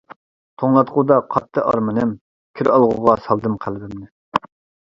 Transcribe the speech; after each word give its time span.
توڭلاتقۇدا 0.61 1.17
قاتتى 1.35 1.63
ئارمىنىم، 1.65 2.15
كىر 2.61 2.71
ئالغۇغا 2.79 3.15
سالدىم 3.27 3.59
قەلبىمنى. 3.67 4.13